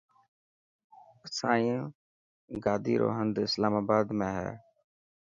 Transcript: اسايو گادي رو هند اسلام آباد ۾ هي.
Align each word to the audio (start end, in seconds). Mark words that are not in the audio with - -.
اسايو 1.25 1.81
گادي 2.63 2.95
رو 3.01 3.09
هند 3.17 3.35
اسلام 3.47 3.73
آباد 3.81 4.05
۾ 4.19 4.27
هي. 4.37 4.51